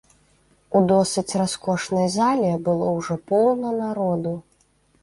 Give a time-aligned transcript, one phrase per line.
[0.79, 4.35] У досыць раскошнай зале было ўжо поўна народу.